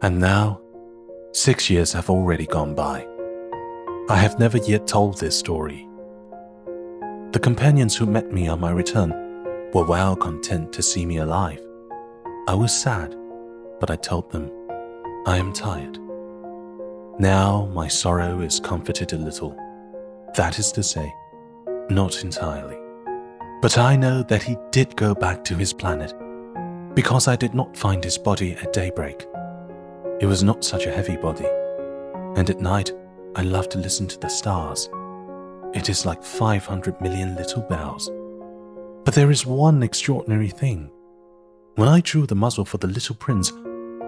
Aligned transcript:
And 0.00 0.20
now, 0.20 0.60
six 1.32 1.68
years 1.68 1.92
have 1.92 2.08
already 2.08 2.46
gone 2.46 2.72
by. 2.72 3.04
I 4.08 4.14
have 4.14 4.38
never 4.38 4.58
yet 4.58 4.86
told 4.86 5.18
this 5.18 5.36
story. 5.36 5.88
The 7.32 7.40
companions 7.42 7.96
who 7.96 8.06
met 8.06 8.30
me 8.32 8.46
on 8.46 8.60
my 8.60 8.70
return 8.70 9.10
were 9.74 9.84
well 9.84 10.14
content 10.14 10.72
to 10.74 10.82
see 10.82 11.04
me 11.04 11.16
alive. 11.16 11.60
I 12.46 12.54
was 12.54 12.72
sad, 12.72 13.16
but 13.80 13.90
I 13.90 13.96
told 13.96 14.30
them, 14.30 14.52
I 15.26 15.36
am 15.36 15.52
tired. 15.52 15.98
Now 17.18 17.68
my 17.74 17.88
sorrow 17.88 18.40
is 18.40 18.60
comforted 18.60 19.12
a 19.12 19.18
little. 19.18 19.56
That 20.36 20.60
is 20.60 20.70
to 20.72 20.82
say, 20.84 21.12
not 21.90 22.22
entirely. 22.22 22.78
But 23.60 23.78
I 23.78 23.96
know 23.96 24.22
that 24.22 24.44
he 24.44 24.56
did 24.70 24.94
go 24.94 25.12
back 25.12 25.42
to 25.46 25.56
his 25.56 25.72
planet 25.72 26.14
because 26.94 27.26
I 27.26 27.34
did 27.34 27.52
not 27.52 27.76
find 27.76 28.04
his 28.04 28.16
body 28.16 28.52
at 28.52 28.72
daybreak. 28.72 29.26
It 30.20 30.26
was 30.26 30.42
not 30.42 30.64
such 30.64 30.86
a 30.86 30.90
heavy 30.90 31.16
body, 31.16 31.46
and 32.36 32.50
at 32.50 32.60
night 32.60 32.92
I 33.36 33.42
love 33.42 33.68
to 33.68 33.78
listen 33.78 34.08
to 34.08 34.18
the 34.18 34.28
stars. 34.28 34.88
It 35.74 35.88
is 35.88 36.04
like 36.04 36.24
500 36.24 37.00
million 37.00 37.36
little 37.36 37.62
bells. 37.62 38.10
But 39.04 39.14
there 39.14 39.30
is 39.30 39.46
one 39.46 39.82
extraordinary 39.82 40.48
thing. 40.48 40.90
When 41.76 41.88
I 41.88 42.00
drew 42.00 42.26
the 42.26 42.34
muzzle 42.34 42.64
for 42.64 42.78
the 42.78 42.88
little 42.88 43.14
prince, 43.14 43.52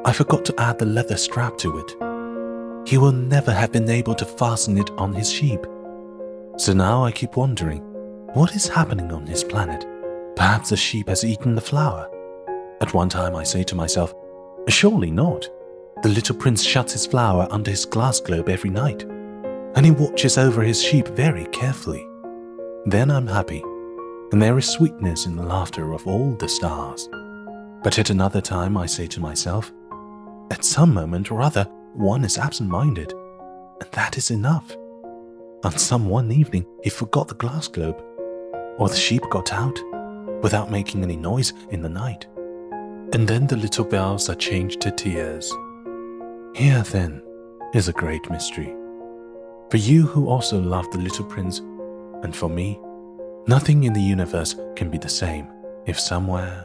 I 0.05 0.13
forgot 0.13 0.45
to 0.47 0.61
add 0.61 0.81
the 0.81 0.87
leather 0.87 1.17
strap 1.17 1.57
to 1.59 1.79
it. 1.79 2.89
He 2.89 2.99
will 2.99 3.13
never 3.13 3.53
have 3.53 3.71
been 3.71 3.89
able 3.89 4.17
to 4.17 4.25
fasten 4.25 4.79
it 4.79 4.91
on 4.93 5.13
his 5.13 5.31
sheep. 5.31 5.65
So 6.57 6.73
now 6.73 7.05
I 7.05 7.13
keep 7.13 7.37
wondering 7.37 7.83
what 8.33 8.57
is 8.57 8.67
happening 8.67 9.13
on 9.13 9.27
his 9.27 9.45
planet? 9.45 9.87
Perhaps 10.35 10.71
the 10.71 10.77
sheep 10.77 11.09
has 11.09 11.25
eaten 11.25 11.55
the 11.55 11.61
flower. 11.61 12.11
At 12.81 12.95
one 12.95 13.09
time 13.09 13.37
I 13.37 13.45
say 13.45 13.63
to 13.63 13.77
myself, 13.77 14.13
surely 14.69 15.13
not. 15.13 15.49
The 16.03 16.09
little 16.09 16.35
prince 16.35 16.65
shuts 16.65 16.95
his 16.95 17.05
flower 17.05 17.47
under 17.51 17.71
his 17.71 17.85
glass 17.85 18.21
globe 18.21 18.49
every 18.49 18.71
night, 18.71 19.03
and 19.75 19.85
he 19.85 19.91
watches 19.91 20.39
over 20.39 20.63
his 20.63 20.83
sheep 20.83 21.07
very 21.09 21.45
carefully. 21.49 22.07
Then 22.87 23.11
I'm 23.11 23.27
happy, 23.27 23.63
and 24.33 24.41
there 24.41 24.57
is 24.57 24.67
sweetness 24.67 25.27
in 25.27 25.37
the 25.37 25.43
laughter 25.43 25.93
of 25.93 26.07
all 26.07 26.35
the 26.37 26.49
stars. 26.49 27.07
But 27.83 27.99
at 27.99 28.09
another 28.09 28.41
time 28.41 28.79
I 28.79 28.87
say 28.87 29.07
to 29.09 29.21
myself, 29.21 29.71
at 30.51 30.65
some 30.65 30.95
moment 30.95 31.31
or 31.31 31.43
other, 31.43 31.65
one 31.93 32.25
is 32.25 32.39
absent 32.39 32.71
minded, 32.71 33.13
and 33.13 33.91
that 33.93 34.17
is 34.17 34.31
enough. 34.31 34.75
On 35.65 35.77
some 35.77 36.09
one 36.09 36.33
evening, 36.33 36.65
he 36.83 36.89
forgot 36.89 37.29
the 37.29 37.35
glass 37.35 37.69
globe, 37.69 38.03
or 38.79 38.89
the 38.89 38.97
sheep 38.97 39.23
got 39.29 39.53
out 39.53 39.79
without 40.43 40.71
making 40.71 41.03
any 41.03 41.17
noise 41.17 41.53
in 41.69 41.83
the 41.83 41.91
night. 41.91 42.27
And 43.13 43.29
then 43.29 43.47
the 43.47 43.57
little 43.57 43.85
bells 43.85 44.31
are 44.31 44.35
changed 44.35 44.81
to 44.81 44.91
tears 44.91 45.53
here, 46.55 46.83
then, 46.83 47.23
is 47.75 47.89
a 47.89 47.93
great 47.93 48.29
mystery. 48.31 48.75
For 49.71 49.77
you 49.77 50.07
who 50.07 50.29
also 50.29 50.61
love 50.61 50.91
the 50.91 50.99
little 50.99 51.25
prince, 51.25 51.59
and 52.23 52.35
for 52.35 52.49
me, 52.49 52.81
nothing 53.47 53.85
in 53.85 53.93
the 53.93 54.03
universe 54.03 54.57
can 54.77 54.91
be 54.91 54.99
the 54.99 55.09
same 55.09 55.47
if 55.87 55.99
somewhere, 55.99 56.65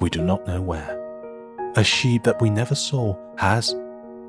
we 0.00 0.10
do 0.10 0.22
not 0.22 0.46
know 0.46 0.60
where, 0.60 0.98
a 1.76 1.82
sheep 1.82 2.22
that 2.24 2.40
we 2.40 2.50
never 2.50 2.74
saw 2.74 3.16
has, 3.38 3.74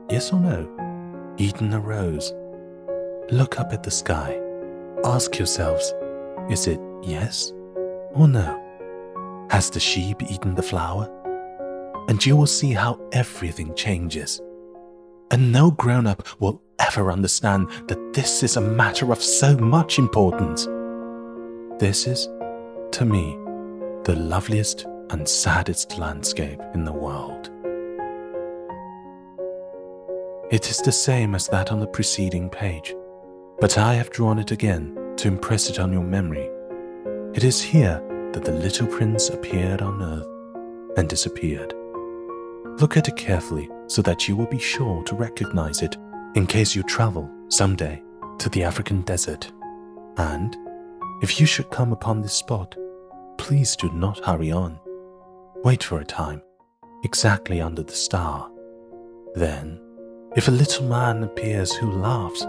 yes 0.10 0.32
or 0.32 0.40
no, 0.40 1.36
eaten 1.38 1.74
a 1.74 1.80
rose. 1.80 2.34
Look 3.32 3.60
up 3.60 3.74
at 3.74 3.84
the 3.84 3.92
sky. 3.92 4.40
Ask 5.04 5.38
yourselves, 5.38 5.94
is 6.50 6.68
it 6.68 6.80
yes 7.02 7.52
or 8.14 8.28
no? 8.28 8.60
Has 9.50 9.70
the 9.70 9.80
sheep 9.80 10.22
eaten 10.24 10.56
the 10.56 10.64
flower? 10.64 11.10
And 12.08 12.26
you 12.26 12.36
will 12.36 12.48
see 12.48 12.74
how 12.74 13.00
everything 13.12 13.74
changes. 13.76 14.42
And 15.32 15.52
no 15.52 15.72
grown 15.72 16.08
up 16.08 16.28
will 16.40 16.62
ever 16.80 17.12
understand 17.12 17.70
that 17.88 18.14
this 18.14 18.44
is 18.44 18.58
a 18.58 18.62
matter 18.62 19.12
of 19.12 19.22
so 19.22 19.58
much 19.58 19.98
importance. 19.98 20.66
This 21.80 22.08
is, 22.08 22.28
to 22.92 23.06
me, 23.06 23.38
the 24.04 24.16
loveliest 24.16 24.86
and 25.10 25.28
saddest 25.28 25.98
landscape 25.98 26.60
in 26.74 26.86
the 26.86 26.92
world. 26.92 27.50
It 30.52 30.70
is 30.70 30.80
the 30.80 30.92
same 30.92 31.34
as 31.34 31.48
that 31.48 31.72
on 31.72 31.80
the 31.80 31.88
preceding 31.88 32.50
page, 32.50 32.94
but 33.60 33.78
I 33.78 33.96
have 33.96 34.12
drawn 34.12 34.38
it 34.38 34.52
again 34.52 34.96
to 35.18 35.28
impress 35.28 35.70
it 35.70 35.80
on 35.80 35.92
your 35.92 36.04
memory. 36.04 36.50
It 37.34 37.44
is 37.44 37.62
here 37.62 38.02
that 38.34 38.44
the 38.46 38.52
little 38.52 38.88
prince 38.88 39.30
appeared 39.30 39.82
on 39.82 40.02
earth 40.02 40.98
and 40.98 41.10
disappeared. 41.10 41.74
Look 42.80 42.98
at 42.98 43.08
it 43.08 43.16
carefully 43.16 43.70
so 43.94 44.02
that 44.02 44.28
you 44.28 44.36
will 44.36 44.48
be 44.48 44.58
sure 44.58 45.04
to 45.04 45.14
recognize 45.14 45.84
it 45.84 45.98
in 46.34 46.48
case 46.48 46.76
you 46.76 46.82
travel 46.82 47.30
someday 47.50 48.02
to 48.40 48.50
the 48.50 48.64
African 48.64 49.02
desert. 49.02 49.52
And 50.18 50.58
if 51.22 51.40
you 51.40 51.46
should 51.46 51.70
come 51.70 51.94
upon 51.94 52.20
this 52.20 52.34
spot, 52.34 52.76
please 53.38 53.76
do 53.76 53.92
not 53.92 54.26
hurry 54.26 54.52
on. 54.52 54.80
Wait 55.64 55.84
for 55.84 56.00
a 56.00 56.06
time, 56.06 56.42
exactly 57.04 57.62
under 57.62 57.84
the 57.84 57.94
star. 57.94 58.50
Then, 59.36 59.80
if 60.36 60.48
a 60.48 60.52
little 60.52 60.88
man 60.88 61.22
appears 61.22 61.72
who 61.74 61.92
laughs, 61.92 62.42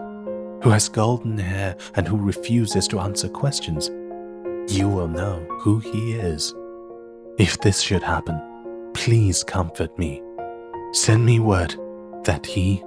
who 0.62 0.70
has 0.70 0.88
golden 0.88 1.36
hair, 1.36 1.76
and 1.94 2.08
who 2.08 2.16
refuses 2.16 2.88
to 2.88 3.00
answer 3.00 3.28
questions, 3.28 3.90
you 4.74 4.88
will 4.88 5.08
know 5.08 5.46
who 5.60 5.78
he 5.80 6.14
is. 6.14 6.54
If 7.38 7.60
this 7.60 7.82
should 7.82 8.02
happen, 8.02 8.40
please 8.94 9.44
comfort 9.44 9.98
me 9.98 10.23
Send 10.94 11.26
me 11.26 11.40
word 11.40 11.74
that 12.22 12.46
he 12.46 12.80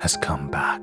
has 0.00 0.16
come 0.22 0.48
back. 0.48 0.80